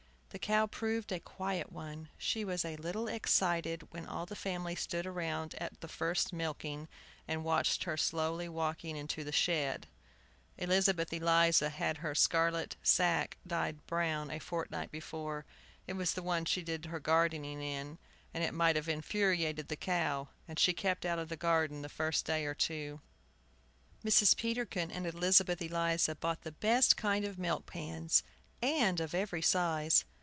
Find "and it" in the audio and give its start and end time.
18.33-18.53